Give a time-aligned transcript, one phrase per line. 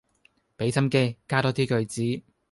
[0.55, 2.23] 俾心機加多啲句子